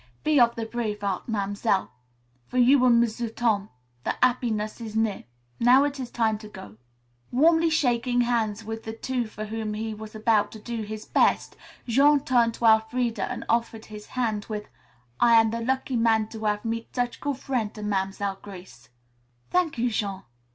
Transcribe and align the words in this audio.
"Be 0.23 0.39
of 0.39 0.55
the 0.55 0.65
brav' 0.65 0.99
heart, 1.01 1.27
Mam'selle. 1.29 1.91
For 2.47 2.57
you 2.57 2.83
and 2.87 2.99
M'sieu' 2.99 3.29
Tom 3.29 3.69
the 4.03 4.15
'appiness 4.23 4.81
is 4.83 4.95
near. 4.95 5.25
Now 5.59 5.83
it 5.83 5.99
is 5.99 6.09
time 6.09 6.39
to 6.39 6.47
go." 6.47 6.77
Warmly 7.31 7.69
shaking 7.69 8.21
hands 8.21 8.63
with 8.65 8.81
the 8.83 8.93
two 8.93 9.27
for 9.27 9.45
whom 9.45 9.75
he 9.75 9.93
was 9.93 10.15
about 10.15 10.51
to 10.53 10.59
"do 10.59 10.81
his 10.81 11.05
best," 11.05 11.55
Jean 11.87 12.19
turned 12.21 12.55
to 12.55 12.65
Elfreda 12.65 13.25
and 13.31 13.45
offered 13.47 13.85
his 13.93 14.07
hand 14.17 14.47
with: 14.49 14.69
"I 15.19 15.35
am 15.39 15.51
the 15.51 15.61
lucky 15.61 15.97
man 15.97 16.29
to 16.29 16.45
hav' 16.45 16.65
meet 16.65 16.95
such 16.95 17.19
good 17.21 17.37
frien' 17.37 17.69
to 17.73 17.83
Mam'selle 17.83 18.39
Grace." 18.41 18.89
"Thank 19.51 19.77
you, 19.77 19.91
Jean." 19.91 20.23